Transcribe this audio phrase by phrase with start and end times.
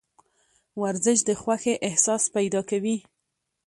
[0.81, 2.97] ورزش د خوښې احساس پیدا کوي.